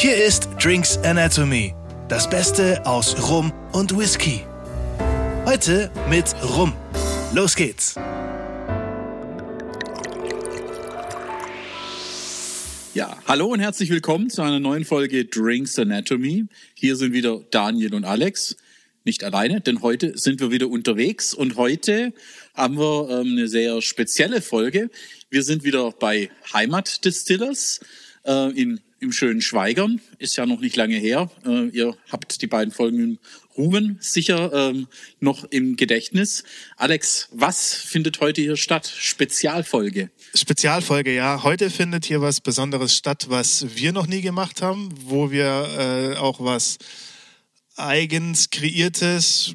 [0.00, 1.74] Hier ist Drinks Anatomy,
[2.08, 4.42] das Beste aus Rum und Whisky.
[5.44, 6.72] Heute mit Rum.
[7.34, 7.96] Los geht's!
[12.94, 16.46] Ja, hallo und herzlich willkommen zu einer neuen Folge Drinks Anatomy.
[16.74, 18.56] Hier sind wieder Daniel und Alex.
[19.02, 22.12] Nicht alleine, denn heute sind wir wieder unterwegs und heute
[22.54, 24.90] haben wir ähm, eine sehr spezielle Folge.
[25.28, 27.80] Wir sind wieder bei Heimat Distillers
[28.24, 30.00] äh, in, im schönen Schweigern.
[30.18, 31.30] Ist ja noch nicht lange her.
[31.46, 33.18] Äh, ihr habt die beiden Folgen im
[33.56, 34.86] Ruben sicher ähm,
[35.20, 36.44] noch im Gedächtnis.
[36.76, 38.86] Alex, was findet heute hier statt?
[38.86, 40.10] Spezialfolge.
[40.34, 41.42] Spezialfolge, ja.
[41.42, 46.16] Heute findet hier was Besonderes statt, was wir noch nie gemacht haben, wo wir äh,
[46.18, 46.78] auch was
[47.76, 49.54] eigens kreiertes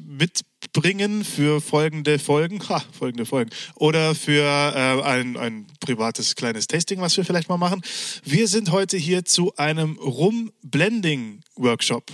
[0.64, 7.02] mitbringen für folgende Folgen, ha, folgende Folgen, oder für äh, ein, ein privates kleines Tasting,
[7.02, 7.82] was wir vielleicht mal machen.
[8.24, 12.10] Wir sind heute hier zu einem Rum-Blending-Workshop.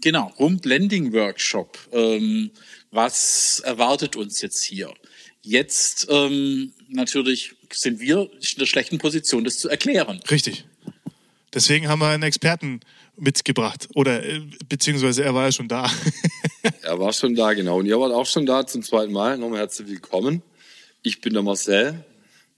[0.00, 1.76] Genau, Rum-Blending-Workshop.
[1.92, 2.52] Ähm,
[2.92, 4.94] was erwartet uns jetzt hier?
[5.42, 10.20] Jetzt ähm, natürlich sind wir in der schlechten Position, das zu erklären.
[10.30, 10.64] Richtig.
[11.52, 12.80] Deswegen haben wir einen Experten
[13.16, 13.88] mitgebracht.
[13.94, 15.90] Oder äh, beziehungsweise er war ja schon da.
[16.86, 17.80] er war schon da, genau.
[17.80, 19.36] Und ihr wart auch schon da zum zweiten Mal.
[19.38, 20.42] Nochmal herzlich willkommen.
[21.02, 22.04] Ich bin der Marcel.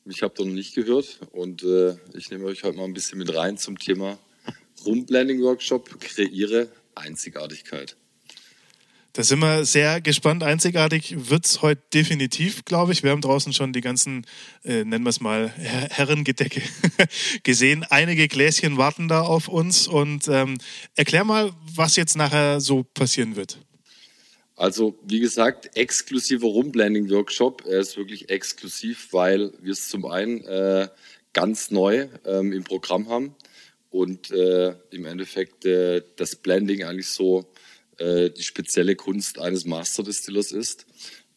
[0.05, 1.19] Ich habe da noch nicht gehört.
[1.33, 4.19] Und äh, ich nehme euch heute mal ein bisschen mit rein zum Thema
[4.85, 5.99] Rumblending Workshop.
[5.99, 7.97] Kreiere Einzigartigkeit.
[9.15, 10.43] Da sind wir sehr gespannt.
[10.43, 13.03] Einzigartig wird es heute definitiv, glaube ich.
[13.03, 14.27] Wir haben draußen schon die ganzen,
[14.63, 16.61] äh, nennen wir es mal, Her Herrengedecke
[17.45, 17.83] gesehen.
[17.89, 19.89] Einige Gläschen warten da auf uns.
[19.89, 20.59] Und ähm,
[20.97, 23.59] erklär mal, was jetzt nachher so passieren wird.
[24.59, 27.65] Also, wie gesagt, exklusiver Rumblending-Workshop.
[27.65, 30.89] Er ist wirklich exklusiv, weil wir es zum einen äh,
[31.33, 33.37] ganz neu ähm, im Programm haben
[33.91, 37.47] und äh, im Endeffekt äh, das Blending eigentlich so
[37.99, 40.87] äh, die spezielle Kunst eines Master Distillers ist.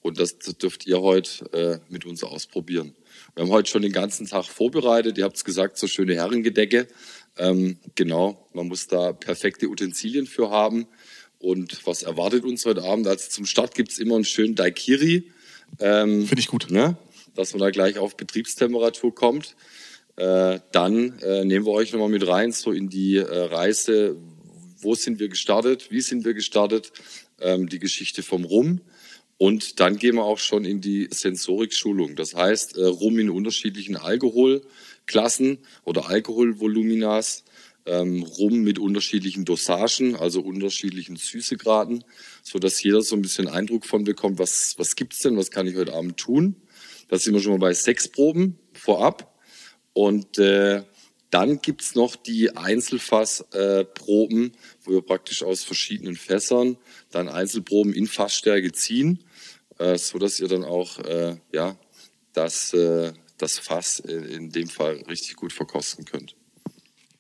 [0.02, 2.96] Und das, das dürft ihr heute äh, mit uns ausprobieren.
[3.36, 5.20] Wir haben heute schon den ganzen Tag vorbereitet.
[5.20, 6.88] Ihr habt es gesagt, so schöne Herrengedecke.
[7.38, 10.88] Ähm, genau, man muss da perfekte Utensilien für haben.
[11.42, 13.08] Und was erwartet uns heute Abend?
[13.08, 15.32] Also zum Start gibt's immer einen schönen Daikiri.
[15.80, 16.70] Ähm, Finde ich gut.
[16.70, 16.98] Ne?
[17.36, 19.56] Dass man da gleich auf Betriebstemperatur kommt.
[20.18, 24.18] Äh, dann äh, nehmen wir euch nochmal mit rein, so in die äh, Reise,
[24.80, 26.92] wo sind wir gestartet, wie sind wir gestartet,
[27.40, 28.82] ähm, die Geschichte vom Rum.
[29.38, 32.16] Und dann gehen wir auch schon in die Sensorik-Schulung.
[32.16, 37.46] Das heißt, äh, Rum in unterschiedlichen Alkoholklassen oder Alkoholvoluminas,
[37.86, 42.04] ähm, Rum mit unterschiedlichen Dosagen, also unterschiedlichen Süßegraden,
[42.44, 45.68] so dass jeder so ein bisschen Eindruck von bekommt, was, was gibt's denn, was kann
[45.68, 46.56] ich heute Abend tun.
[47.08, 49.36] Da sind wir schon mal bei sechs Proben vorab.
[49.94, 50.84] Und äh,
[51.30, 54.52] dann gibt's noch die Einzelfassproben, äh,
[54.84, 56.78] wo wir praktisch aus verschiedenen Fässern
[57.10, 59.24] dann Einzelproben in Fassstärke ziehen,
[59.80, 61.78] äh, so ihr dann auch äh, ja
[62.34, 66.36] das, äh, das Fass in, in dem Fall richtig gut verkosten könnt.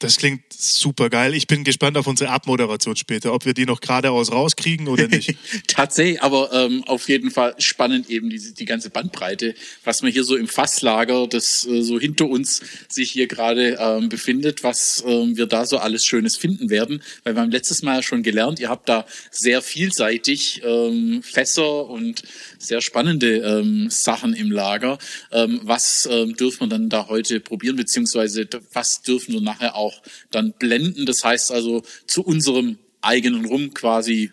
[0.02, 1.36] Das klingt super geil.
[1.36, 5.36] Ich bin gespannt auf unsere Abmoderation später, ob wir die noch geradeaus rauskriegen oder nicht.
[5.68, 9.54] Tatsächlich, aber ähm, auf jeden Fall spannend eben die, die ganze Bandbreite,
[9.84, 14.10] was man hier so im Fasslager, das äh, so hinter uns sich hier gerade ähm,
[14.10, 17.04] befindet, was ähm, wir da so alles Schönes finden werden.
[17.24, 22.24] Weil wir haben letztes Mal schon gelernt, ihr habt da sehr vielseitig ähm, Fässer und
[22.58, 24.98] sehr spannende ähm, Sachen im Lager.
[25.32, 29.91] Ähm, was ähm, dürfen wir dann da heute probieren, beziehungsweise was dürfen wir nachher auch
[29.92, 31.06] auch dann blenden.
[31.06, 34.32] Das heißt also zu unserem eigenen Rum quasi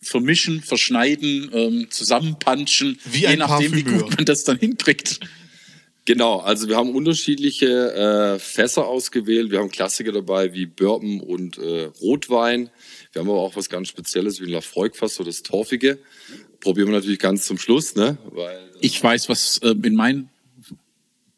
[0.00, 3.76] vermischen, verschneiden, ähm, zusammenpanschen, wie je nachdem, Parfümeur.
[3.76, 5.20] wie gut man das dann hinkriegt.
[6.04, 9.52] Genau, also wir haben unterschiedliche äh, Fässer ausgewählt.
[9.52, 12.70] Wir haben Klassiker dabei wie Bourbon und äh, Rotwein.
[13.12, 16.00] Wir haben aber auch was ganz Spezielles wie ein Lafroig-Fass, so das Torfige.
[16.58, 18.18] Probieren wir natürlich ganz zum Schluss, ne?
[18.32, 20.28] Weil, ich weiß, was äh, in mein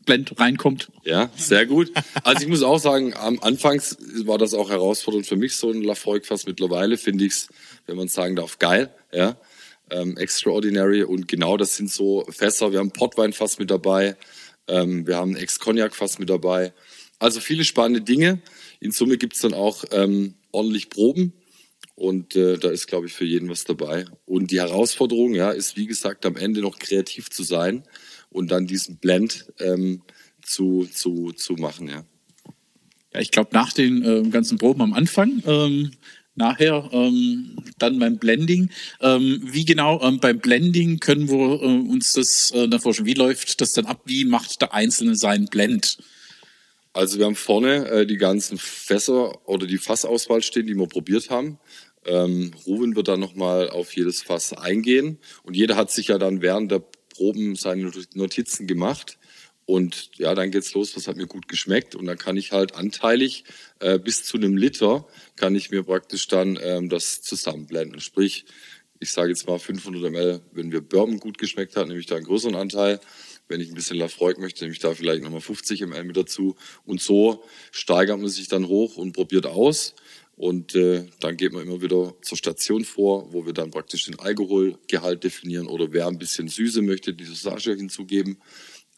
[0.04, 0.90] Blend reinkommt.
[1.04, 1.92] Ja, sehr gut.
[2.22, 5.82] Also ich muss auch sagen, am Anfangs war das auch herausfordernd für mich, so ein
[5.82, 7.48] Lafroig fast mittlerweile finde ich's,
[7.86, 9.36] wenn man sagen darf, geil, ja.
[9.90, 12.72] Ähm, extraordinary und genau das sind so Fässer.
[12.72, 14.16] Wir haben Portweinfass mit dabei,
[14.66, 16.72] ähm, wir haben Ex-Cognac-Fass mit dabei.
[17.18, 18.40] Also viele spannende Dinge.
[18.80, 21.34] In Summe gibt's dann auch ähm, ordentlich Proben
[21.94, 24.06] und äh, da ist, glaube ich, für jeden was dabei.
[24.24, 27.84] Und die Herausforderung, ja, ist wie gesagt am Ende noch kreativ zu sein
[28.34, 30.02] und dann diesen Blend ähm,
[30.42, 32.04] zu, zu, zu machen, ja.
[33.12, 35.92] Ja, ich glaube, nach den äh, ganzen Proben am Anfang, ähm,
[36.34, 38.70] nachher ähm, dann beim Blending.
[39.00, 43.06] Ähm, wie genau ähm, beim Blending können wir äh, uns das äh, dann vorstellen?
[43.06, 44.02] Wie läuft das dann ab?
[44.04, 45.98] Wie macht der Einzelne seinen Blend?
[46.92, 51.30] Also wir haben vorne äh, die ganzen Fässer oder die Fassauswahl stehen, die wir probiert
[51.30, 51.58] haben.
[52.06, 56.42] Ähm, Ruben wird dann nochmal auf jedes Fass eingehen und jeder hat sich ja dann
[56.42, 56.84] während der
[57.14, 59.18] Proben seine Notizen gemacht.
[59.66, 61.94] Und ja, dann geht's los, was hat mir gut geschmeckt.
[61.94, 63.44] Und dann kann ich halt anteilig
[63.80, 65.06] äh, bis zu einem Liter
[65.36, 68.00] kann ich mir praktisch dann ähm, das zusammenblenden.
[68.00, 68.44] Sprich,
[69.00, 72.16] ich sage jetzt mal 500 ml, wenn mir Bourbon gut geschmeckt hat, nehme ich da
[72.16, 73.00] einen größeren Anteil.
[73.48, 76.56] Wenn ich ein bisschen Lafroig möchte, nehme ich da vielleicht nochmal 50 ml mit dazu.
[76.84, 79.94] Und so steigert man sich dann hoch und probiert aus.
[80.36, 84.18] Und äh, dann geht man immer wieder zur Station vor, wo wir dann praktisch den
[84.18, 88.38] Alkoholgehalt definieren oder wer ein bisschen Süße möchte, die Dosage hinzugeben.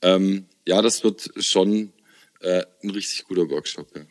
[0.01, 1.93] Ähm, ja, das wird schon
[2.41, 3.89] äh, ein richtig guter Workshop.
[3.95, 4.03] Ja.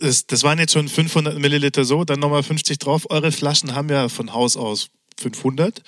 [0.00, 3.06] Das, das waren jetzt schon 500 Milliliter so, dann nochmal 50 drauf.
[3.10, 4.90] Eure Flaschen haben ja von Haus aus
[5.20, 5.82] 500.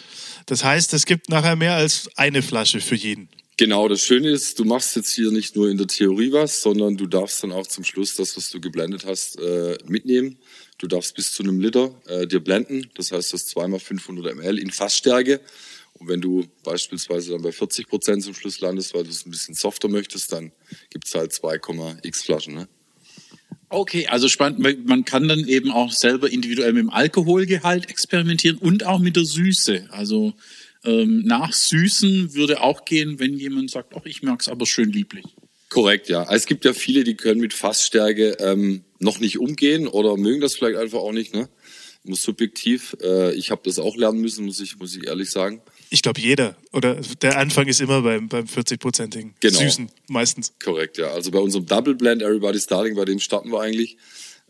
[0.46, 3.28] Das heißt, es gibt nachher mehr als eine Flasche für jeden.
[3.56, 6.96] Genau, das Schöne ist, du machst jetzt hier nicht nur in der Theorie was, sondern
[6.96, 10.38] du darfst dann auch zum Schluss das, was du geblendet hast, äh, mitnehmen.
[10.78, 12.90] Du darfst bis zu einem Liter äh, dir blenden.
[12.94, 15.40] Das heißt, das zweimal 500 ml in Fassstärke.
[15.92, 19.30] Und wenn du beispielsweise dann bei 40 Prozent zum Schluss landest, weil du es ein
[19.30, 20.50] bisschen softer möchtest, dann
[20.90, 22.54] gibt's halt 2,x Flaschen.
[22.54, 22.68] Ne?
[23.68, 24.86] Okay, also spannend.
[24.86, 29.24] Man kann dann eben auch selber individuell mit dem Alkoholgehalt experimentieren und auch mit der
[29.24, 29.86] Süße.
[29.90, 30.34] Also
[30.84, 35.24] ähm, nach Süßen würde auch gehen, wenn jemand sagt, ach, ich mag's aber schön lieblich.
[35.68, 36.26] Korrekt, ja.
[36.30, 40.54] Es gibt ja viele, die können mit Fassstärke ähm, noch nicht umgehen oder mögen das
[40.54, 41.34] vielleicht einfach auch nicht.
[41.34, 41.48] Ne?
[42.04, 42.96] Muss subjektiv.
[43.02, 45.62] Äh, ich habe das auch lernen müssen, muss ich, muss ich ehrlich sagen.
[45.90, 46.56] Ich glaube, jeder.
[46.72, 49.34] Oder der Anfang ist immer beim, beim 40-prozentigen.
[49.40, 49.58] Genau.
[49.58, 50.52] Süßen, meistens.
[50.62, 51.08] Korrekt, ja.
[51.08, 53.96] Also bei unserem Double Blend Everybody Starting, bei dem starten wir eigentlich.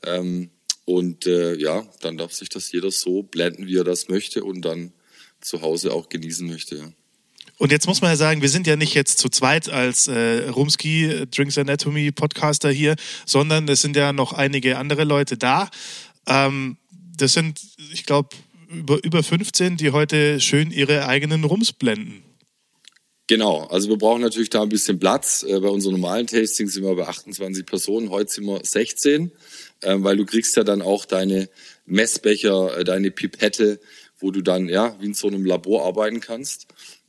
[0.05, 0.51] Ähm,
[0.85, 4.63] und äh, ja, dann darf sich das jeder so blenden, wie er das möchte und
[4.63, 4.93] dann
[5.45, 6.77] zu Hause auch genießen möchte.
[6.77, 6.93] Ja.
[7.59, 10.49] Und jetzt muss man ja sagen, wir sind ja nicht jetzt zu zweit als äh,
[10.49, 12.97] Rumski Drinks Anatomy Podcaster hier,
[13.27, 15.71] sondern es sind ja noch einige andere Leute da.
[16.27, 16.77] Ähm,
[17.17, 17.61] das sind,
[17.93, 18.31] ich glaube,
[18.69, 22.25] über, über 15, die heute schön ihre eigenen Rums blenden.
[23.27, 25.45] Genau, also wir brauchen natürlich da ein bisschen Platz.
[25.49, 29.31] Äh, bei unseren normalen Tastings sind wir bei 28 Personen, heute sind wir 16,
[29.81, 31.49] äh, weil du kriegst ja dann auch deine
[31.87, 33.81] Messbecher, äh, deine Pipette,
[34.19, 36.67] wo du dann ja wie in so einem Labor arbeiten kannst.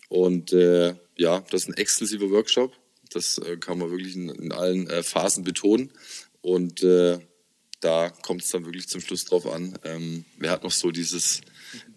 [0.10, 2.74] Und äh, ja, das ist ein exklusiver Workshop.
[3.12, 5.92] Das äh, kann man wirklich in, in allen äh, Phasen betonen.
[6.42, 7.20] Und äh,
[7.80, 11.42] da kommt es dann wirklich zum Schluss drauf an, ähm, wer hat noch so dieses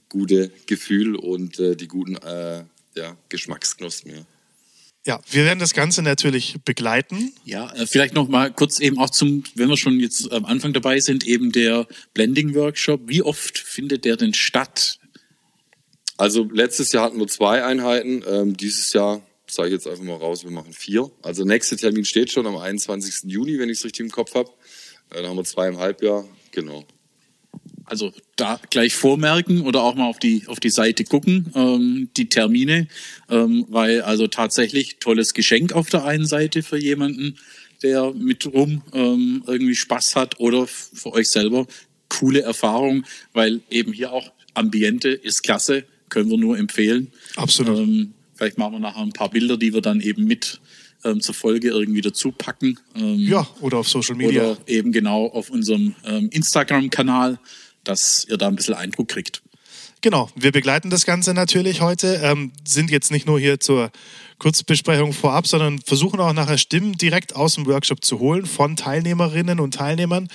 [0.08, 2.64] gute Gefühl und äh, die guten äh,
[2.94, 4.16] ja, Geschmacksknospen.
[4.16, 4.26] Ja.
[5.06, 7.33] Ja, wir werden das Ganze natürlich begleiten.
[7.45, 10.73] Ja, äh, vielleicht noch mal kurz eben auch zum, wenn wir schon jetzt am Anfang
[10.73, 13.03] dabei sind, eben der Blending Workshop.
[13.06, 14.99] Wie oft findet der denn statt?
[16.17, 20.17] Also letztes Jahr hatten wir zwei Einheiten, ähm, dieses Jahr sage ich jetzt einfach mal
[20.17, 21.11] raus, wir machen vier.
[21.23, 23.31] Also nächster Termin steht schon am 21.
[23.31, 24.51] Juni, wenn ich es richtig im Kopf habe.
[25.11, 26.85] Äh, dann haben wir zweieinhalb Jahr, genau.
[27.88, 32.29] Also da gleich vormerken oder auch mal auf die auf die Seite gucken, ähm, die
[32.29, 32.88] Termine,
[33.31, 37.37] ähm, weil also tatsächlich tolles Geschenk auf der einen Seite für jemanden,
[37.82, 41.67] der mit rum ähm, irgendwie Spaß hat oder für euch selber
[42.08, 47.12] coole Erfahrung, weil eben hier auch Ambiente ist klasse, können wir nur empfehlen.
[47.37, 47.79] Absolut.
[47.79, 50.61] Ähm, vielleicht machen wir nachher ein paar Bilder, die wir dann eben mit
[51.05, 52.79] ähm, zur Folge irgendwie dazu packen.
[52.96, 54.52] Ähm, Ja, oder auf Social Media.
[54.52, 57.39] Oder eben genau auf unserem ähm, Instagram-Kanal,
[57.85, 59.43] dass ihr da ein bisschen Eindruck kriegt.
[60.01, 63.91] Genau, wir begleiten das Ganze natürlich heute, ähm, sind jetzt nicht nur hier zur
[64.39, 69.58] Kurzbesprechung vorab, sondern versuchen auch nachher Stimmen direkt aus dem Workshop zu holen von Teilnehmerinnen
[69.58, 70.29] und Teilnehmern.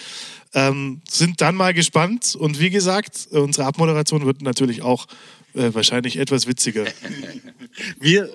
[0.54, 5.08] Ähm, sind dann mal gespannt und wie gesagt, unsere Abmoderation wird natürlich auch
[5.54, 6.86] äh, wahrscheinlich etwas witziger.
[8.00, 8.30] Wir,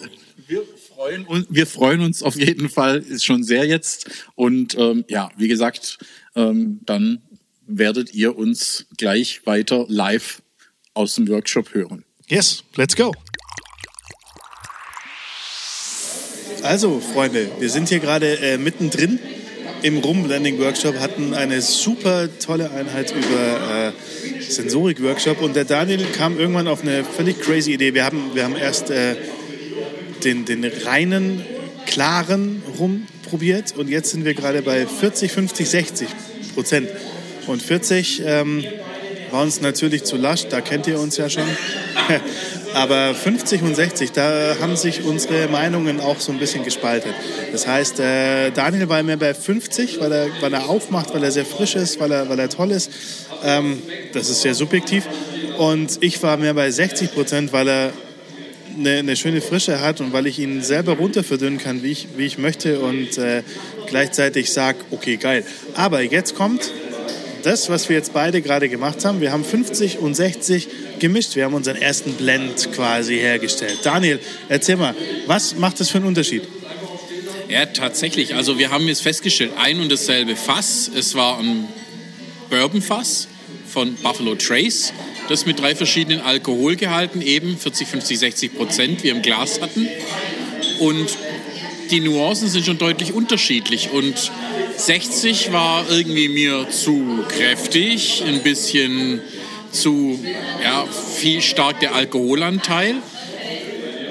[0.49, 4.11] wir, freuen uns, wir freuen uns auf jeden Fall, ist schon sehr jetzt.
[4.35, 5.99] Und ähm, ja, wie gesagt,
[6.35, 7.23] ähm, dann
[7.69, 10.43] werdet ihr uns gleich weiter live
[10.95, 12.05] aus dem Workshop hören.
[12.27, 13.15] Yes, let's go.
[16.63, 19.21] Also, Freunde, wir sind hier gerade äh, mittendrin
[19.83, 26.67] im Rumblending-Workshop, hatten eine super tolle Einheit über äh, Sensorik-Workshop und der Daniel kam irgendwann
[26.67, 27.95] auf eine völlig crazy Idee.
[27.95, 29.15] Wir haben, wir haben erst äh,
[30.25, 31.45] den, den reinen,
[31.87, 36.09] klaren Rum probiert und jetzt sind wir gerade bei 40, 50, 60
[36.55, 36.89] Prozent.
[37.49, 38.65] Und 40 ähm,
[39.31, 41.45] war uns natürlich zu lasch, da kennt ihr uns ja schon.
[42.75, 47.13] Aber 50 und 60, da haben sich unsere Meinungen auch so ein bisschen gespalten.
[47.51, 51.33] Das heißt, äh, Daniel war mehr bei 50, weil er, weil er aufmacht, weil er
[51.33, 52.91] sehr frisch ist, weil er, weil er toll ist.
[53.43, 55.05] Ähm, das ist sehr subjektiv.
[55.57, 57.93] Und ich war mehr bei 60 Prozent, weil er
[58.79, 62.27] eine, eine schöne Frische hat und weil ich ihn selber runterverdünnen kann, wie ich, wie
[62.27, 63.43] ich möchte und äh,
[63.87, 65.45] gleichzeitig sage, okay, geil.
[65.75, 66.71] Aber jetzt kommt
[67.43, 69.21] das, was wir jetzt beide gerade gemacht haben.
[69.21, 70.69] Wir haben 50 und 60
[70.99, 71.37] gemischt.
[71.37, 73.79] Wir haben unseren ersten Blend quasi hergestellt.
[73.83, 74.95] Daniel, erzähl mal,
[75.27, 76.43] was macht das für einen Unterschied?
[77.49, 78.35] Ja, tatsächlich.
[78.35, 80.91] Also wir haben jetzt festgestellt, ein und dasselbe Fass.
[80.95, 81.67] Es war ein
[82.51, 83.29] Bourbon-Fass
[83.67, 84.93] von Buffalo Trace,
[85.29, 89.89] das mit drei verschiedenen Alkoholgehalten eben 40, 50, 60 Prozent wir im Glas hatten.
[90.79, 91.17] Und
[91.91, 93.91] die Nuancen sind schon deutlich unterschiedlich.
[93.93, 94.31] Und
[94.79, 99.21] 60 war irgendwie mir zu kräftig, ein bisschen
[99.73, 100.19] zu
[100.63, 102.95] ja, viel stark der Alkoholanteil.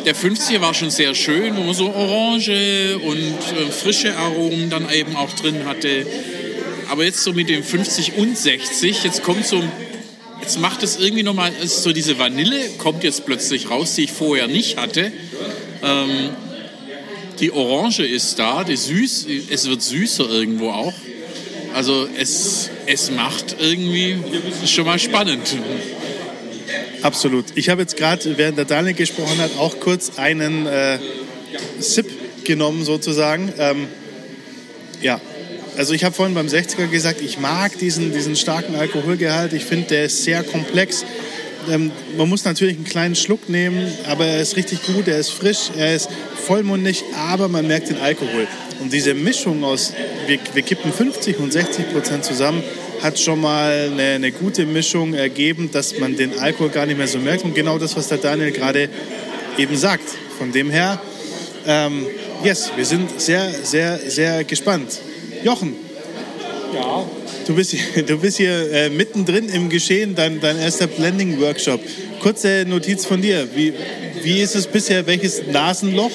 [0.06, 4.90] Der 50er war schon sehr schön, wo man so Orange und äh, frische Aromen dann
[4.92, 6.06] eben auch drin hatte.
[6.90, 9.64] Aber jetzt so mit dem 50 und 60, jetzt kommt so,
[10.42, 14.48] jetzt macht es irgendwie nochmal, so diese Vanille kommt jetzt plötzlich raus, die ich vorher
[14.48, 15.14] nicht hatte.
[15.82, 16.30] Ähm,
[17.40, 20.94] die Orange ist da, die süß, es wird süßer irgendwo auch.
[21.74, 24.18] Also es, es macht irgendwie
[24.66, 25.56] schon mal spannend.
[27.02, 27.46] Absolut.
[27.56, 30.98] Ich habe jetzt gerade, während der Daniel gesprochen hat, auch kurz einen äh,
[31.80, 33.54] Sip genommen sozusagen.
[33.60, 33.88] Ähm,
[35.02, 35.22] ja,
[35.78, 39.54] also ich habe vorhin beim 60er gesagt, ich mag diesen, diesen starken Alkoholgehalt.
[39.54, 41.06] Ich finde, der ist sehr komplex.
[41.70, 45.32] Ähm, man muss natürlich einen kleinen Schluck nehmen, aber er ist richtig gut, er ist
[45.32, 46.10] frisch, er ist
[46.46, 48.48] vollmundig, aber man merkt den Alkohol.
[48.80, 49.94] Und diese Mischung aus,
[50.28, 52.64] wir, wir kippen 50 und 60 Prozent zusammen,
[53.02, 57.08] hat schon mal eine, eine, gute Mischung ergeben, dass man den Alkohol gar nicht mehr
[57.08, 57.44] so merkt.
[57.44, 58.90] Und genau das, was der Daniel gerade
[59.58, 60.10] eben sagt.
[60.38, 61.02] Von dem her,
[61.66, 62.06] ähm,
[62.44, 65.00] yes, wir sind sehr, sehr, sehr gespannt.
[65.44, 65.87] Jochen.
[66.74, 67.06] Ja.
[67.46, 71.80] Du bist hier, du bist hier äh, mittendrin im Geschehen, dein, dein erster Blending-Workshop.
[72.20, 73.48] Kurze Notiz von dir.
[73.56, 73.74] Wie,
[74.24, 75.08] wie ist es bisher?
[75.08, 76.12] Welches Nasenloch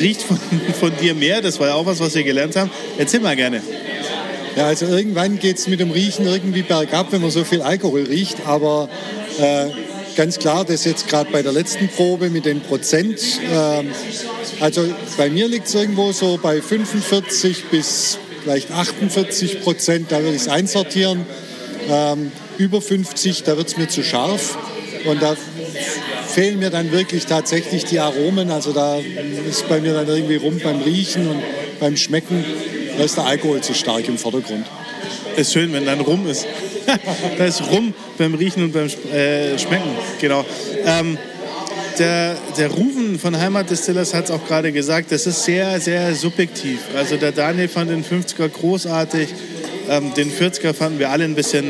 [0.00, 0.38] riecht von,
[0.80, 1.40] von dir mehr?
[1.40, 2.70] Das war ja auch was, was wir gelernt haben.
[2.98, 3.62] Erzähl mal gerne.
[4.56, 8.04] Ja, also irgendwann geht es mit dem Riechen irgendwie bergab, wenn man so viel Alkohol
[8.04, 8.46] riecht.
[8.46, 8.88] Aber
[9.38, 9.66] äh,
[10.16, 13.20] ganz klar, das jetzt gerade bei der letzten Probe mit den Prozent.
[13.50, 13.84] Äh,
[14.60, 14.84] also
[15.16, 20.42] bei mir liegt es irgendwo so bei 45 bis vielleicht 48 Prozent, da würde ich
[20.42, 21.26] es einsortieren.
[21.90, 24.56] Ähm, über 50, da wird es mir zu scharf.
[25.06, 25.36] Und da
[26.26, 28.50] fehlen mir dann wirklich tatsächlich die Aromen.
[28.50, 28.98] Also da
[29.48, 31.42] ist bei mir dann irgendwie rum beim Riechen und
[31.80, 32.44] beim Schmecken.
[32.96, 34.66] Da ist der Alkohol zu stark im Vordergrund.
[35.36, 36.46] Ist schön, wenn dann rum ist.
[37.38, 39.90] da ist rum beim Riechen und beim äh, Schmecken.
[40.20, 40.44] Genau.
[40.84, 41.18] Ähm,
[41.98, 46.14] der, der Rufen von Heimat Distillers hat es auch gerade gesagt, das ist sehr, sehr
[46.14, 46.80] subjektiv.
[46.96, 49.28] Also der Daniel fand den 50er großartig,
[49.88, 51.64] ähm, den 40er fanden wir alle ein bisschen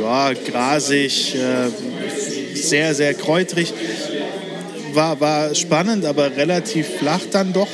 [0.00, 3.72] ja, grasig, äh, sehr, sehr kräutrig.
[4.92, 7.68] War, war spannend, aber relativ flach dann doch.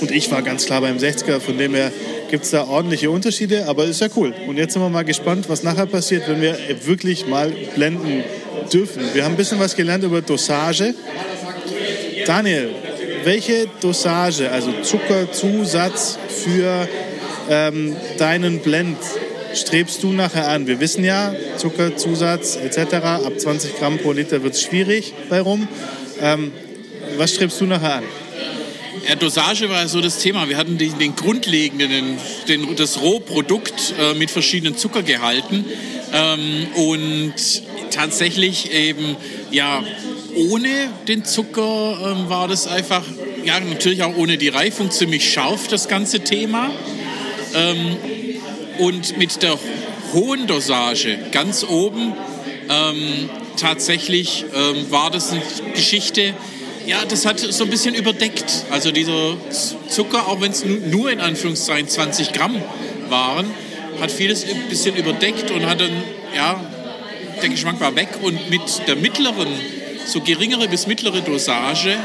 [0.00, 1.92] Und ich war ganz klar beim 60er, von dem her
[2.30, 4.34] gibt es da ordentliche Unterschiede, aber ist ja cool.
[4.48, 8.24] Und jetzt sind wir mal gespannt, was nachher passiert, wenn wir wirklich mal blenden
[8.74, 9.02] dürfen.
[9.14, 10.94] Wir haben ein bisschen was gelernt über Dosage.
[12.26, 12.70] Daniel,
[13.22, 16.88] welche Dosage, also Zuckerzusatz für
[17.48, 18.98] ähm, deinen Blend
[19.54, 20.66] strebst du nachher an?
[20.66, 22.94] Wir wissen ja, Zuckerzusatz etc.
[22.94, 25.68] ab 20 Gramm pro Liter wird es schwierig bei rum.
[26.20, 26.52] Ähm,
[27.16, 28.04] was strebst du nachher an?
[29.08, 30.48] Ja, Dosage war so das Thema.
[30.48, 32.16] Wir hatten den, den grundlegenden,
[32.48, 35.64] den, das Rohprodukt äh, mit verschiedenen Zuckergehalten
[36.12, 37.34] ähm, und
[37.94, 39.16] tatsächlich eben
[39.50, 39.82] ja
[40.34, 40.68] ohne
[41.06, 43.04] den Zucker ähm, war das einfach
[43.44, 46.70] ja natürlich auch ohne die Reifung ziemlich scharf das ganze Thema
[47.54, 47.96] ähm,
[48.78, 49.58] und mit der
[50.12, 52.12] hohen Dosage ganz oben
[52.68, 55.42] ähm, tatsächlich ähm, war das eine
[55.74, 56.34] Geschichte
[56.86, 58.66] ja, das hat so ein bisschen überdeckt.
[58.70, 59.36] Also dieser
[59.88, 62.60] Zucker, auch wenn es nur in Anführungszeichen 20 Gramm
[63.08, 63.46] waren,
[64.00, 65.92] hat vieles ein bisschen überdeckt und hat dann,
[66.36, 66.60] ja,
[67.42, 68.08] der Geschmack war weg.
[68.22, 69.48] Und mit der mittleren,
[70.06, 71.96] so geringere bis mittlere Dosage,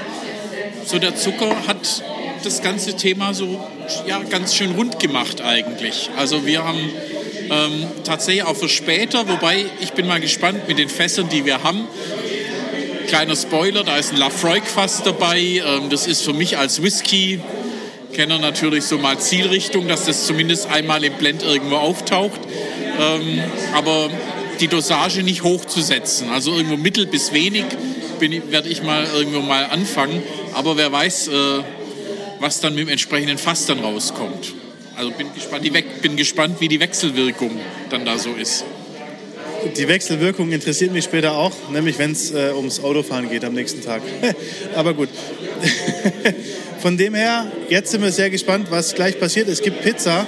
[0.85, 2.03] so der Zucker hat
[2.43, 3.63] das ganze Thema so
[4.07, 6.09] ja, ganz schön rund gemacht eigentlich.
[6.17, 6.89] Also wir haben
[7.49, 11.63] ähm, tatsächlich auch für später, wobei ich bin mal gespannt mit den Fässern, die wir
[11.63, 11.87] haben,
[13.09, 15.39] Kleiner Spoiler, da ist ein Lafroig-Fass dabei.
[15.39, 21.03] Ähm, das ist für mich als Whisky-Kenner natürlich so mal Zielrichtung, dass das zumindest einmal
[21.03, 22.39] im Blend irgendwo auftaucht.
[22.99, 23.41] Ähm,
[23.73, 24.11] aber
[24.59, 26.29] die Dosage nicht hochzusetzen.
[26.29, 27.65] Also irgendwo mittel bis wenig
[28.19, 30.21] werde ich mal irgendwo mal anfangen.
[30.53, 31.31] Aber wer weiß, äh,
[32.39, 34.53] was dann mit dem entsprechenden Fass dann rauskommt.
[34.95, 37.51] Also bin gespannt, die bin gespannt, wie die Wechselwirkung
[37.89, 38.65] dann da so ist.
[39.77, 43.81] die Wechselwirkung interessiert mich später auch, nämlich wenn es äh, ums Autofahren geht am nächsten
[43.81, 44.01] Tag.
[44.75, 45.09] Aber gut.
[46.81, 49.49] Von dem her, jetzt sind wir sehr gespannt, was gleich passiert.
[49.49, 50.27] Es gibt Pizza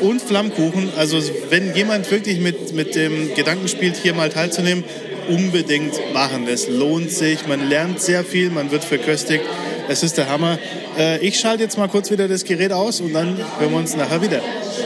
[0.00, 0.90] und Flammkuchen.
[0.96, 4.84] Also wenn jemand wirklich mit, mit dem Gedanken spielt, hier mal teilzunehmen,
[5.28, 6.46] unbedingt machen.
[6.48, 9.44] Es lohnt sich, man lernt sehr viel, man wird verköstigt.
[9.88, 10.58] Es ist der Hammer.
[10.98, 13.96] Äh, ich schalte jetzt mal kurz wieder das Gerät aus und dann hören wir uns
[13.96, 14.40] nachher wieder.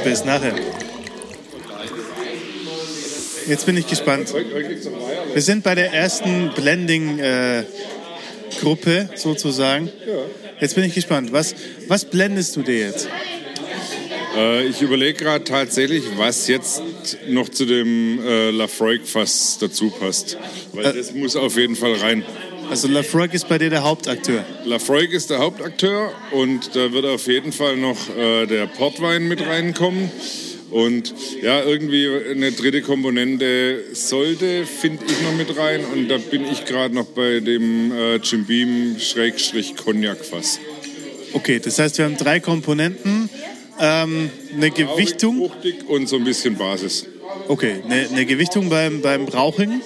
[0.04, 0.54] Bis nachher.
[3.49, 4.33] Jetzt bin ich gespannt.
[5.33, 9.90] Wir sind bei der ersten Blending-Gruppe äh, sozusagen.
[10.61, 11.33] Jetzt bin ich gespannt.
[11.33, 11.57] Was,
[11.88, 13.09] was blendest du dir jetzt?
[14.37, 16.83] Äh, ich überlege gerade tatsächlich, was jetzt
[17.29, 20.39] noch zu dem äh, Lafroig-Fass dazu passt.
[20.73, 22.25] Weil äh, das muss auf jeden Fall rein.
[22.71, 24.45] Also Lafroig ist bei dir der Hauptakteur?
[24.65, 29.47] Lafroig ist der Hauptakteur und da wird auf jeden Fall noch äh, der Portwein mit
[29.47, 30.11] reinkommen.
[30.71, 31.12] Und
[31.43, 35.85] ja, irgendwie eine dritte Komponente sollte, finde ich noch mit rein.
[35.85, 40.59] Und da bin ich gerade noch bei dem äh, Jim Beam Schrägstrich Cognac Fass.
[41.35, 43.29] Okay, das heißt, wir haben drei Komponenten.
[43.85, 45.39] Ähm, eine Gewichtung.
[45.39, 47.05] Fruchtig und so ein bisschen Basis.
[47.49, 49.83] Okay, eine, eine Gewichtung beim, beim Rauchigen.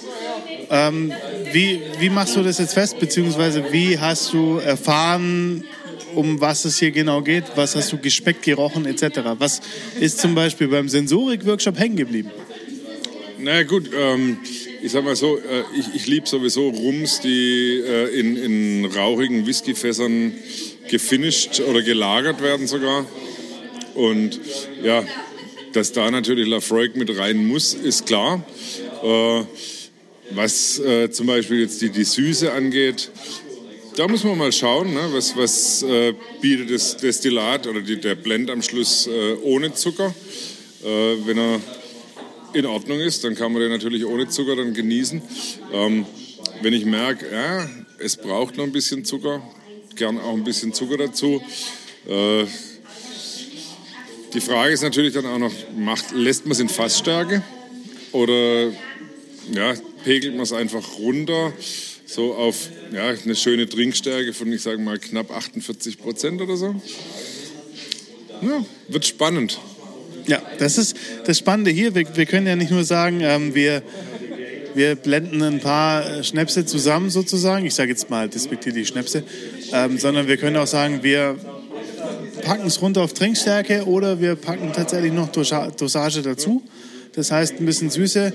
[0.69, 1.11] Ähm,
[1.51, 5.63] wie, wie machst du das jetzt fest, beziehungsweise wie hast du erfahren,
[6.13, 7.45] um was es hier genau geht?
[7.55, 9.19] Was hast du gespeckt, gerochen etc.?
[9.39, 9.61] Was
[9.99, 12.29] ist zum Beispiel beim Sensorik-Workshop hängen geblieben?
[13.39, 14.37] Na gut, ähm,
[14.83, 19.47] ich sag mal so, äh, ich, ich liebe sowieso Rums, die äh, in, in rauchigen
[19.47, 20.33] Whiskyfässern
[20.87, 23.07] gefinisht oder gelagert werden sogar.
[23.97, 24.39] Und
[24.83, 25.03] ja,
[25.73, 28.45] dass da natürlich Lafroig mit rein muss, ist klar.
[29.03, 29.41] Äh,
[30.29, 33.09] was äh, zum Beispiel jetzt die, die Süße angeht,
[33.95, 34.99] da muss man mal schauen, ne?
[35.13, 40.13] was, was äh, bietet das Destillat oder die, der Blend am Schluss äh, ohne Zucker.
[40.83, 40.87] Äh,
[41.25, 41.59] wenn er
[42.53, 45.23] in Ordnung ist, dann kann man den natürlich ohne Zucker dann genießen.
[45.73, 46.05] Ähm,
[46.61, 49.41] wenn ich merke, ja, es braucht noch ein bisschen Zucker,
[49.95, 51.41] gern auch ein bisschen Zucker dazu.
[54.29, 57.43] Äh, die Frage ist natürlich dann auch noch, macht, lässt man es in Fassstärke
[58.11, 58.71] oder
[59.51, 61.53] ja, pegelt man es einfach runter?
[62.07, 66.75] so auf ja, eine schöne Trinkstärke von, ich sage mal, knapp 48 Prozent oder so.
[68.41, 69.59] Ja, wird spannend.
[70.25, 71.93] Ja, das ist das Spannende hier.
[71.95, 73.83] Wir, wir können ja nicht nur sagen, ähm, wir,
[74.73, 77.65] wir blenden ein paar Schnäpse zusammen sozusagen.
[77.65, 79.23] Ich sage jetzt mal die Schnäpse.
[79.73, 81.37] Ähm, sondern wir können auch sagen, wir
[82.47, 86.63] packen es runter auf Trinkstärke oder wir packen tatsächlich noch Dosage dazu.
[87.13, 88.33] Das heißt, ein bisschen Süße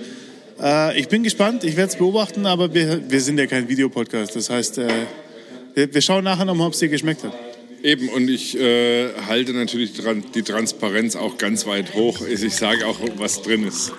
[0.62, 4.36] äh, ich bin gespannt, ich werde es beobachten, aber wir, wir sind ja kein Videopodcast.
[4.36, 4.88] Das heißt, äh,
[5.74, 7.32] wir, wir, schauen nachher nochmal, ob es dir geschmeckt hat.
[7.82, 9.92] Eben, und ich äh, halte natürlich
[10.34, 12.20] die Transparenz auch ganz weit hoch.
[12.26, 13.92] Ich sage auch, was drin ist.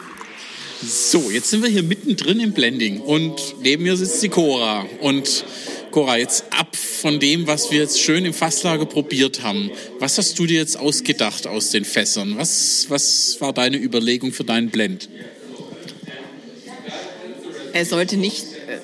[0.82, 4.86] So, jetzt sind wir hier mittendrin im Blending und neben mir sitzt die Cora.
[5.02, 5.46] Und
[5.94, 9.70] Cora, jetzt ab von dem, was wir jetzt schön im Fasslager probiert haben.
[10.00, 12.36] Was hast du dir jetzt ausgedacht aus den Fässern?
[12.36, 15.08] Was, was war deine Überlegung für deinen Blend?
[17.74, 18.80] Er sollte nicht, äh,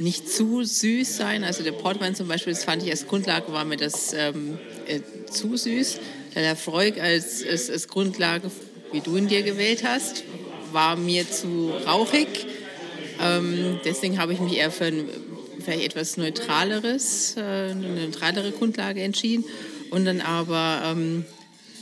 [0.00, 1.42] nicht zu süß sein.
[1.42, 5.00] Also der Portwein zum Beispiel, das fand ich als Grundlage, war mir das ähm, äh,
[5.28, 5.98] zu süß.
[6.36, 8.48] Der Freud als, als, als Grundlage,
[8.92, 10.22] wie du ihn dir gewählt hast,
[10.70, 12.28] war mir zu rauchig.
[13.20, 15.08] Ähm, deswegen habe ich mich eher für ein
[15.62, 19.44] vielleicht etwas neutraleres, äh, eine neutralere Grundlage entschieden.
[19.90, 21.24] Und dann aber ähm,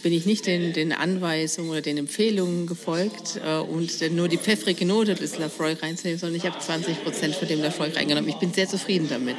[0.03, 4.87] bin ich nicht den, den Anweisungen oder den Empfehlungen gefolgt äh, und nur die pfeffrige
[4.87, 8.29] Note des Lafroy reinzunehmen, sondern ich habe 20 Prozent von dem Lafroy reingenommen.
[8.29, 9.37] Ich bin sehr zufrieden damit.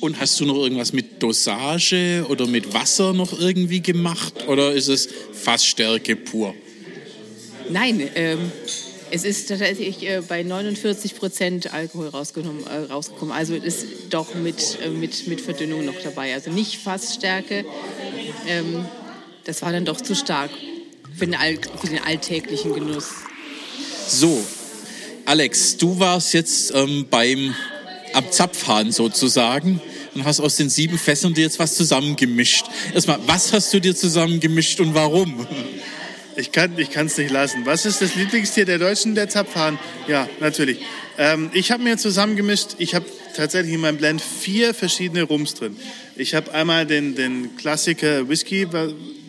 [0.00, 4.88] Und hast du noch irgendwas mit Dosage oder mit Wasser noch irgendwie gemacht oder ist
[4.88, 6.54] es Fassstärke pur?
[7.70, 8.52] Nein, ähm,
[9.16, 13.34] es ist tatsächlich äh, bei 49 Prozent Alkohol rausgenommen, äh, rausgekommen.
[13.34, 16.34] Also ist doch mit, äh, mit, mit Verdünnung noch dabei.
[16.34, 17.64] Also nicht Fassstärke.
[18.46, 18.84] Ähm,
[19.44, 20.50] das war dann doch zu stark
[21.14, 21.34] für den,
[21.80, 23.08] für den alltäglichen Genuss.
[24.06, 24.44] So,
[25.24, 27.54] Alex, du warst jetzt ähm, beim
[28.12, 29.80] am Zapfhahn sozusagen
[30.14, 32.66] und hast aus den sieben Fässern dir jetzt was zusammengemischt.
[32.94, 35.46] Erstmal, was hast du dir zusammengemischt und warum?
[36.36, 37.64] Ich kann es nicht lassen.
[37.64, 39.78] Was ist das Lieblingstier der Deutschen, der Zapfhahn?
[40.06, 40.80] Ja, natürlich.
[41.16, 45.78] Ähm, ich habe mir zusammengemischt, ich habe tatsächlich in meinem Blend vier verschiedene Rums drin.
[46.14, 48.68] Ich habe einmal den, den Klassiker Whisky,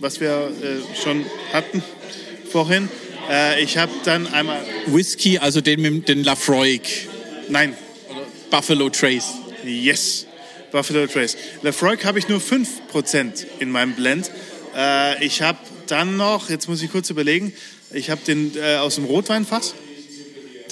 [0.01, 1.81] was wir äh, schon hatten
[2.51, 2.89] vorhin.
[3.29, 4.59] Äh, ich habe dann einmal...
[4.87, 7.07] Whisky, also den mit den Lafroig?
[7.47, 7.73] Nein.
[8.09, 9.33] Oder Buffalo Trace?
[9.63, 10.25] Yes,
[10.73, 11.37] Buffalo Trace.
[11.61, 14.29] Lafroig habe ich nur 5% in meinem Blend.
[14.75, 15.59] Äh, ich habe
[15.91, 17.53] dann noch, jetzt muss ich kurz überlegen,
[17.91, 19.73] ich habe den äh, aus dem Rotweinfass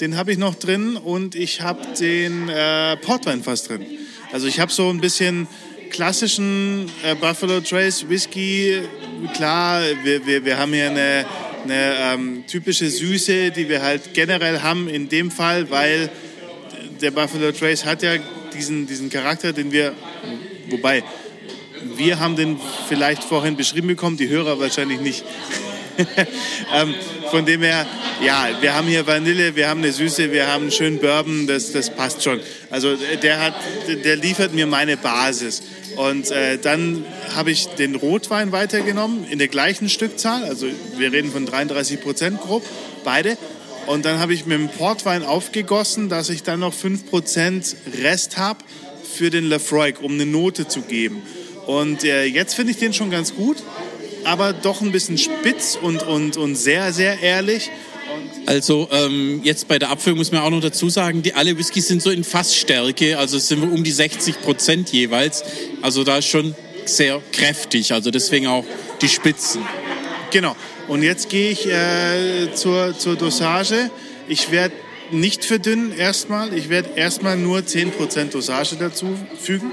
[0.00, 3.86] den habe ich noch drin und ich habe den äh, Portwein fast drin.
[4.32, 5.46] Also ich habe so ein bisschen
[5.90, 8.82] klassischen äh, Buffalo Trace Whisky.
[9.34, 11.24] Klar, wir, wir, wir haben hier eine,
[11.64, 16.10] eine ähm, typische Süße, die wir halt generell haben in dem Fall, weil
[17.00, 18.16] der Buffalo Trace hat ja
[18.54, 19.94] diesen, diesen Charakter, den wir,
[20.70, 21.04] wobei,
[21.96, 25.24] wir haben den vielleicht vorhin beschrieben bekommen, die Hörer wahrscheinlich nicht.
[26.74, 26.94] ähm,
[27.30, 27.86] von dem her,
[28.22, 31.72] ja, wir haben hier Vanille, wir haben eine Süße, wir haben einen schönen Bourbon, das,
[31.72, 32.40] das passt schon.
[32.70, 33.54] Also der, hat,
[34.04, 35.62] der liefert mir meine Basis.
[35.96, 40.44] Und äh, dann habe ich den Rotwein weitergenommen in der gleichen Stückzahl.
[40.44, 40.66] Also
[40.98, 42.62] wir reden von 33 Prozent grob,
[43.04, 43.38] beide.
[43.86, 48.36] Und dann habe ich mit dem Portwein aufgegossen, dass ich dann noch 5 Prozent Rest
[48.36, 48.58] habe
[49.14, 51.22] für den Lafroig, um eine Note zu geben.
[51.66, 53.56] Und äh, jetzt finde ich den schon ganz gut,
[54.24, 57.70] aber doch ein bisschen spitz und, und, und sehr, sehr ehrlich.
[58.46, 61.88] Also ähm, jetzt bei der Abfüllung muss man auch noch dazu sagen, die alle Whiskys
[61.88, 65.42] sind so in Fassstärke, also sind wir um die 60 Prozent jeweils.
[65.82, 68.64] Also da ist schon sehr kräftig, also deswegen auch
[69.02, 69.62] die Spitzen.
[70.30, 70.54] Genau.
[70.86, 73.90] Und jetzt gehe ich äh, zur, zur Dosage.
[74.28, 74.74] Ich werde
[75.10, 76.56] nicht verdünnen erstmal.
[76.56, 79.72] Ich werde erstmal nur 10% Dosage dazu fügen,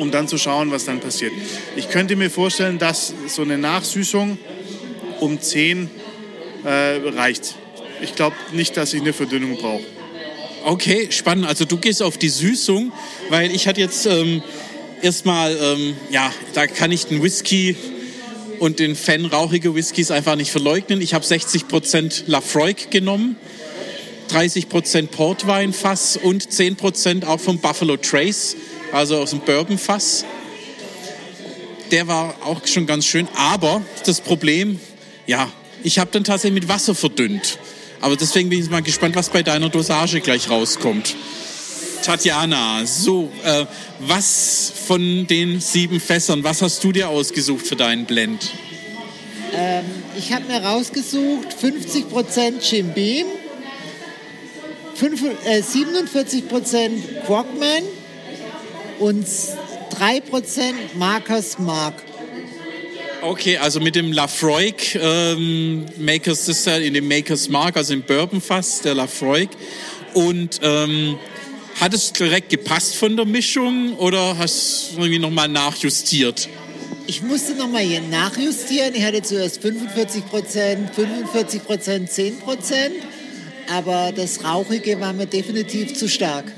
[0.00, 1.32] um dann zu schauen, was dann passiert.
[1.76, 4.38] Ich könnte mir vorstellen, dass so eine Nachsüßung
[5.20, 5.90] um 10
[6.64, 7.54] äh, reicht.
[8.00, 9.84] Ich glaube nicht, dass ich eine Verdünnung brauche.
[10.64, 11.46] Okay, spannend.
[11.46, 12.92] Also du gehst auf die Süßung,
[13.28, 14.42] weil ich hatte jetzt ähm,
[15.02, 17.76] erstmal, ähm, ja, da kann ich den Whisky
[18.58, 21.02] und den Fan rauchige Whiskys einfach nicht verleugnen.
[21.02, 23.36] Ich habe 60% Lafroig genommen,
[24.30, 28.56] 30% Portweinfass und 10% auch vom Buffalo Trace,
[28.92, 30.24] also aus dem Bourbon-Fass.
[31.90, 34.78] Der war auch schon ganz schön, aber das Problem,
[35.26, 35.50] ja,
[35.82, 37.58] ich habe dann tatsächlich mit Wasser verdünnt.
[38.00, 41.16] Aber deswegen bin ich mal gespannt, was bei deiner Dosage gleich rauskommt.
[42.02, 43.66] Tatjana, so, äh,
[44.00, 48.50] was von den sieben Fässern, was hast du dir ausgesucht für deinen Blend?
[49.52, 49.84] Ähm,
[50.16, 53.26] ich habe mir rausgesucht 50% Jim Beam,
[54.94, 57.82] 5, äh, 47% Quackman
[59.00, 61.94] und 3% Marcus Mark.
[63.22, 68.80] Okay, also mit dem Lafroig ähm, Makers Sister in dem Makers Mark, also im Bourbonfass
[68.80, 69.50] der Lafroig.
[70.14, 71.18] Und ähm,
[71.80, 76.48] hat es direkt gepasst von der Mischung oder hast du irgendwie nochmal nachjustiert?
[77.06, 78.94] Ich musste nochmal hier nachjustieren.
[78.94, 82.94] Ich hatte zuerst 45 Prozent, 45 Prozent, 10 Prozent.
[83.70, 86.52] Aber das Rauchige war mir definitiv zu stark.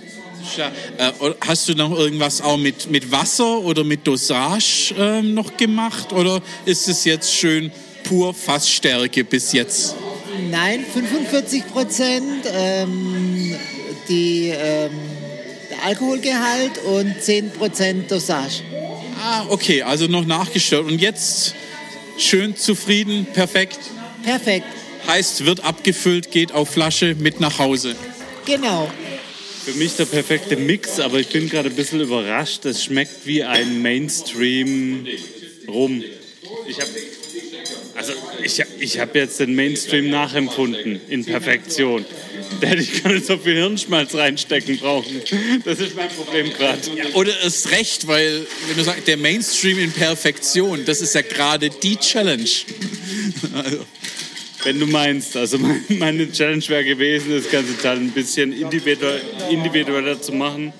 [0.98, 6.12] Äh, hast du noch irgendwas auch mit, mit Wasser oder mit Dosage äh, noch gemacht?
[6.12, 7.70] Oder ist es jetzt schön
[8.04, 9.94] pur Fassstärke bis jetzt?
[10.50, 13.54] Nein, 45 Prozent ähm,
[14.08, 14.90] die, ähm,
[15.70, 18.62] der Alkoholgehalt und 10 Prozent Dosage.
[19.22, 20.86] Ah, okay, also noch nachgestellt.
[20.86, 21.54] Und jetzt
[22.18, 23.78] schön zufrieden, perfekt?
[24.22, 24.66] Perfekt.
[25.06, 27.96] Heißt, wird abgefüllt, geht auf Flasche mit nach Hause.
[28.46, 28.90] Genau.
[29.64, 32.64] Für mich der perfekte Mix, aber ich bin gerade ein bisschen überrascht.
[32.64, 35.06] Es schmeckt wie ein Mainstream
[35.68, 36.02] rum.
[36.66, 36.90] Ich habe
[37.94, 42.04] also ich, ich habe jetzt den Mainstream nachempfunden in Perfektion.
[42.60, 45.22] Da hätte ich gar nicht so viel Hirnschmalz reinstecken brauchen.
[45.64, 46.80] Das ist mein Problem gerade.
[46.96, 51.22] Ja, oder ist recht, weil wenn du sagst, der Mainstream in Perfektion, das ist ja
[51.22, 52.44] gerade die Challenge.
[53.54, 53.84] Also.
[54.64, 60.32] Wenn du meinst, also meine Challenge wäre gewesen, das ganze Teil ein bisschen individueller zu
[60.32, 60.72] machen.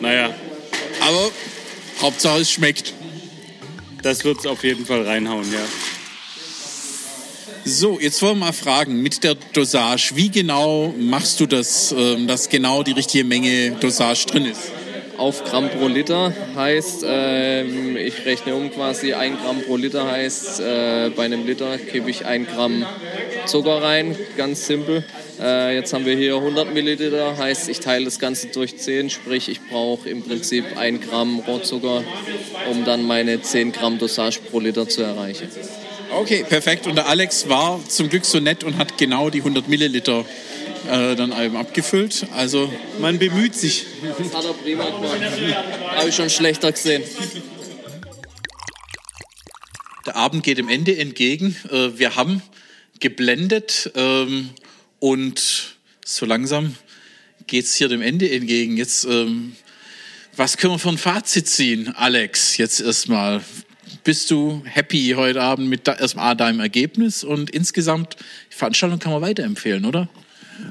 [0.00, 0.34] Naja.
[1.00, 1.30] Aber
[2.00, 2.94] Hauptsache es schmeckt.
[4.02, 5.64] Das wird es auf jeden Fall reinhauen, ja.
[7.64, 12.26] So, jetzt wollen wir mal fragen, mit der Dosage, wie genau machst du das, ähm,
[12.26, 14.77] dass genau die richtige Menge Dosage drin ist?
[15.18, 20.60] Auf Gramm pro Liter heißt, ähm, ich rechne um quasi ein Gramm pro Liter heißt,
[20.60, 22.86] äh, bei einem Liter gebe ich ein Gramm
[23.46, 25.04] Zucker rein, ganz simpel.
[25.40, 29.48] Äh, jetzt haben wir hier 100 Milliliter, heißt ich teile das Ganze durch 10, sprich
[29.48, 32.04] ich brauche im Prinzip ein Gramm Rohrzucker,
[32.70, 35.48] um dann meine 10 Gramm Dosage pro Liter zu erreichen.
[36.10, 36.86] Okay, perfekt.
[36.86, 40.24] Und der Alex war zum Glück so nett und hat genau die 100 Milliliter
[40.88, 42.26] äh, dann eben abgefüllt.
[42.34, 43.86] Also man bemüht sich.
[44.18, 45.20] Das hat er prima gemacht.
[45.96, 47.02] Habe ich schon schlechter gesehen.
[50.06, 51.54] Der Abend geht dem Ende entgegen.
[51.70, 52.42] Äh, wir haben
[53.00, 54.50] geblendet ähm,
[54.98, 56.74] und so langsam
[57.46, 58.76] geht es hier dem Ende entgegen.
[58.76, 59.56] Jetzt, ähm,
[60.36, 62.56] was können wir für ein Fazit ziehen, Alex?
[62.56, 63.42] Jetzt erstmal.
[64.04, 68.16] bist du happy heute Abend mit erstmal deinem Ergebnis und insgesamt
[68.50, 70.08] die Veranstaltung kann man weiterempfehlen, oder?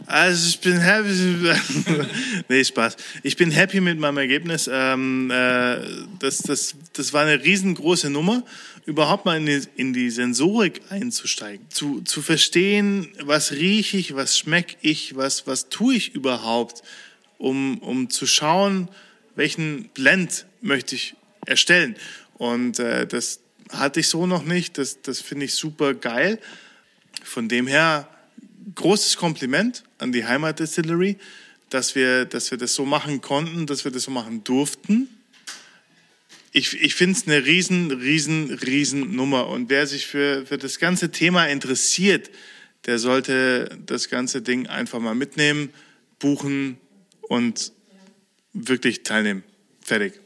[0.05, 1.07] Also ich bin happy.
[2.49, 2.97] nee, Spaß.
[3.23, 4.69] Ich bin happy mit meinem Ergebnis.
[4.71, 5.79] Ähm, äh,
[6.19, 8.43] das, das, das war eine riesengroße Nummer,
[8.85, 11.65] überhaupt mal in die, in die Sensorik einzusteigen.
[11.69, 16.83] Zu, zu verstehen, was rieche ich, was schmecke ich, was, was tue ich überhaupt,
[17.37, 18.89] um, um zu schauen,
[19.35, 21.95] welchen Blend möchte ich erstellen.
[22.37, 24.77] Und äh, das hatte ich so noch nicht.
[24.77, 26.39] Das, das finde ich super geil.
[27.23, 28.07] Von dem her
[28.75, 31.17] großes Kompliment an die Heimatdistillery,
[31.69, 35.09] dass wir, dass wir das so machen konnten, dass wir das so machen durften.
[36.51, 39.47] Ich, ich finde es eine riesen, riesen, riesen Nummer.
[39.47, 42.29] Und wer sich für, für das ganze Thema interessiert,
[42.85, 45.69] der sollte das ganze Ding einfach mal mitnehmen,
[46.19, 46.77] buchen
[47.21, 47.73] und
[48.53, 49.43] wirklich teilnehmen.
[49.81, 50.19] Fertig.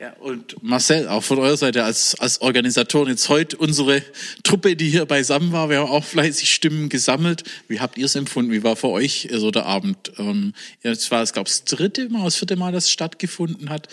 [0.00, 4.02] Ja, und Marcel, auch von eurer Seite als, als Organisatoren, jetzt heute unsere
[4.42, 7.44] Truppe, die hier beisammen war, wir haben auch fleißig Stimmen gesammelt.
[7.68, 8.50] Wie habt ihr es empfunden?
[8.50, 10.10] Wie war für euch so der Abend?
[10.16, 13.88] Ähm, jetzt war es, glaube ich, das dritte Mal, das vierte Mal, das stattgefunden hat.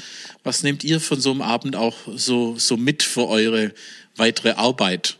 [0.45, 3.73] Was nehmt ihr von so einem Abend auch so, so mit für eure
[4.15, 5.17] weitere Arbeit?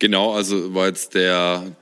[0.00, 1.76] Genau, also war jetzt der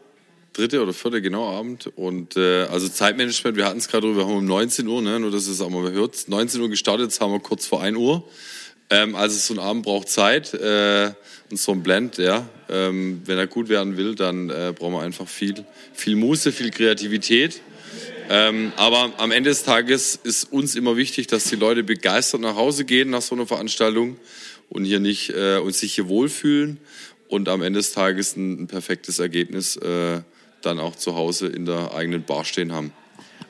[0.52, 4.36] dritte oder vierte genau Abend und äh, also Zeitmanagement, wir hatten es gerade, wir haben
[4.36, 7.32] um 19 Uhr, ne, nur dass es auch mal hört, 19 Uhr gestartet, jetzt haben
[7.32, 8.24] wir kurz vor 1 Uhr.
[8.90, 11.12] Ähm, also so ein Abend braucht Zeit äh,
[11.50, 15.02] und so ein Blend, ja, ähm, wenn er gut werden will, dann äh, brauchen wir
[15.02, 17.60] einfach viel, viel Muße, viel Kreativität.
[18.28, 22.54] Ähm, aber am Ende des Tages ist uns immer wichtig, dass die Leute begeistert nach
[22.54, 24.18] Hause gehen nach so einer Veranstaltung
[24.68, 26.78] und hier nicht äh, und sich hier wohlfühlen
[27.28, 30.20] und am Ende des Tages ein, ein perfektes Ergebnis äh,
[30.62, 32.92] dann auch zu Hause in der eigenen Bar stehen haben.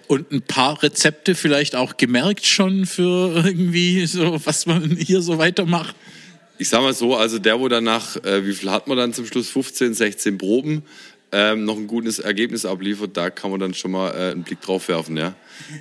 [0.06, 5.38] Und ein paar Rezepte vielleicht auch gemerkt schon für irgendwie so, was man hier so
[5.38, 5.94] weitermacht?
[6.58, 9.24] Ich sag mal so, also der, wo danach, äh, wie viel hat man dann zum
[9.24, 9.48] Schluss?
[9.48, 10.82] 15, 16 Proben,
[11.32, 14.60] ähm, noch ein gutes Ergebnis abliefert, da kann man dann schon mal äh, einen Blick
[14.60, 15.34] drauf werfen, ja.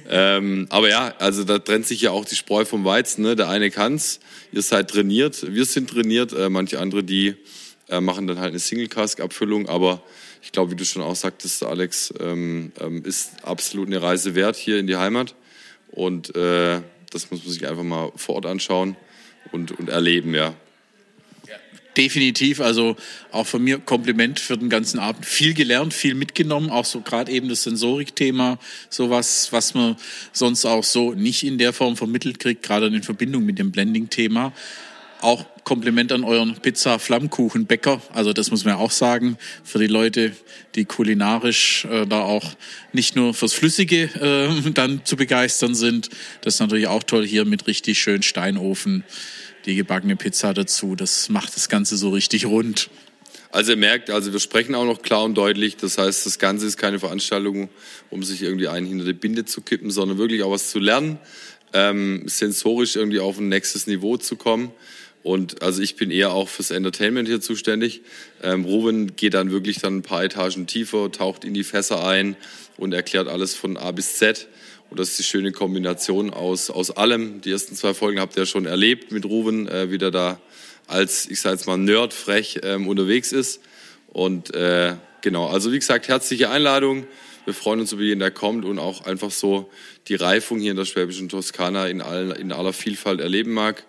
[0.07, 3.35] ähm, aber ja, also da trennt sich ja auch die Spreu vom Weizen, ne?
[3.35, 4.19] Der eine kann's,
[4.51, 7.35] ihr seid trainiert, wir sind trainiert, äh, manche andere, die
[7.89, 10.03] äh, machen dann halt eine Single-Cask-Abfüllung, aber
[10.41, 14.55] ich glaube, wie du schon auch sagtest, Alex, ähm, ähm, ist absolut eine Reise wert
[14.55, 15.35] hier in die Heimat.
[15.91, 18.95] Und äh, das muss man sich einfach mal vor Ort anschauen
[19.51, 20.53] und, und erleben, ja.
[21.97, 22.95] Definitiv, also
[23.31, 25.25] auch von mir Kompliment für den ganzen Abend.
[25.25, 29.97] Viel gelernt, viel mitgenommen, auch so gerade eben das Sensorikthema, sowas, was man
[30.31, 34.53] sonst auch so nicht in der Form vermittelt kriegt, gerade in Verbindung mit dem Blending-Thema.
[35.19, 38.01] Auch Kompliment an euren Pizza-Flammkuchenbäcker.
[38.11, 40.31] Also das muss man auch sagen, für die Leute,
[40.73, 42.55] die kulinarisch äh, da auch
[42.91, 46.09] nicht nur fürs Flüssige äh, dann zu begeistern sind.
[46.41, 49.03] Das ist natürlich auch toll hier mit richtig schön Steinofen,
[49.67, 50.95] die gebackene Pizza dazu.
[50.95, 52.89] Das macht das Ganze so richtig rund.
[53.51, 55.77] Also ihr merkt, also wir sprechen auch noch klar und deutlich.
[55.77, 57.69] Das heißt, das Ganze ist keine Veranstaltung,
[58.09, 61.19] um sich irgendwie einen hinter die Binde zu kippen, sondern wirklich auch was zu lernen,
[61.73, 64.71] ähm, sensorisch irgendwie auf ein nächstes Niveau zu kommen.
[65.21, 68.01] Und also ich bin eher auch fürs Entertainment hier zuständig.
[68.41, 72.37] Ähm, Ruben geht dann wirklich dann ein paar Etagen tiefer, taucht in die Fässer ein
[72.77, 74.47] und erklärt alles von A bis Z.
[74.89, 77.41] Und das ist die schöne Kombination aus, aus allem.
[77.41, 80.39] Die ersten zwei Folgen habt ihr schon erlebt mit Ruben, äh, wie der da
[80.87, 83.61] als, ich sage jetzt mal, Nerd frech ähm, unterwegs ist.
[84.07, 87.05] Und äh, genau, also wie gesagt, herzliche Einladung.
[87.45, 89.69] Wir freuen uns über jeden, der kommt und auch einfach so
[90.07, 93.85] die Reifung hier in der schwäbischen Toskana in, allen, in aller Vielfalt erleben mag.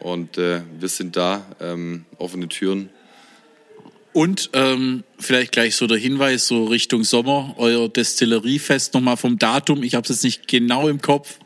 [0.00, 2.90] Und äh, wir sind da, ähm, offene Türen.
[4.12, 9.82] Und ähm, vielleicht gleich so der Hinweis so Richtung Sommer, euer Destilleriefest nochmal vom Datum.
[9.84, 11.38] Ich habe es jetzt nicht genau im Kopf.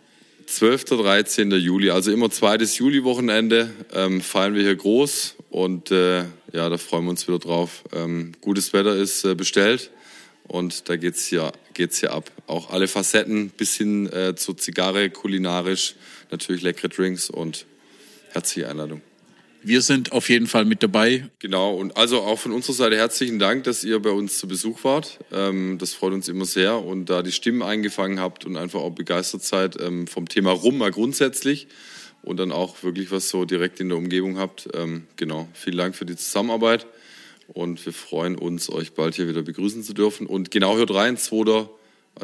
[0.47, 0.85] 12.
[0.85, 1.51] 13.
[1.53, 7.05] Juli, also immer zweites Juli-Wochenende, ähm, feiern wir hier groß und äh, ja, da freuen
[7.05, 7.83] wir uns wieder drauf.
[7.93, 9.91] Ähm, gutes Wetter ist äh, bestellt
[10.47, 12.31] und da geht's hier, geht's hier ab.
[12.47, 15.97] Auch alle Facetten bis hin äh, zur Zigarre, kulinarisch,
[16.31, 17.67] natürlich leckere Drinks und
[18.35, 19.01] herzliche Einladung.
[19.63, 21.31] Wir sind auf jeden Fall mit dabei.
[21.39, 24.85] Genau, und also auch von unserer Seite herzlichen Dank, dass ihr bei uns zu Besuch
[24.85, 25.21] wart.
[25.33, 28.91] Ähm, das freut uns immer sehr und da die Stimmen eingefangen habt und einfach auch
[28.91, 31.67] begeistert seid ähm, vom Thema Rum mal grundsätzlich
[32.21, 34.69] und dann auch wirklich was so direkt in der Umgebung habt.
[34.75, 36.87] Ähm, genau, vielen Dank für die Zusammenarbeit
[37.49, 40.27] und wir freuen uns, euch bald hier wieder begrüßen zu dürfen.
[40.27, 41.69] Und genau hört rein, 2.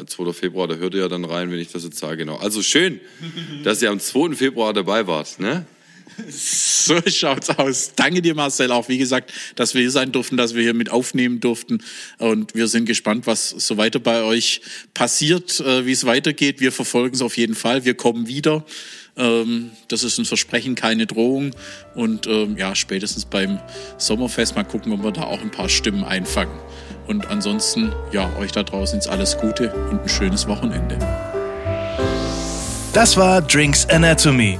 [0.05, 0.23] 2.
[0.23, 2.17] Äh, Februar, da hört ihr ja dann rein, wenn ich das jetzt sage.
[2.17, 2.37] Genau.
[2.37, 2.99] Also schön,
[3.63, 4.35] dass ihr am 2.
[4.35, 5.39] Februar dabei wart.
[5.39, 5.65] Ne?
[6.29, 7.91] So schaut's aus.
[7.95, 10.89] Danke dir, Marcel, auch wie gesagt, dass wir hier sein durften, dass wir hier mit
[10.89, 11.83] aufnehmen durften.
[12.17, 14.61] Und wir sind gespannt, was so weiter bei euch
[14.93, 16.59] passiert, äh, wie es weitergeht.
[16.59, 17.85] Wir verfolgen es auf jeden Fall.
[17.85, 18.65] Wir kommen wieder.
[19.17, 21.51] Ähm, das ist ein Versprechen, keine Drohung.
[21.95, 23.59] Und ähm, ja, spätestens beim
[23.97, 26.57] Sommerfest mal gucken, ob wir da auch ein paar Stimmen einfangen.
[27.07, 30.97] Und ansonsten, ja, euch da draußen ist alles Gute und ein schönes Wochenende.
[32.93, 34.59] Das war Drinks Anatomy.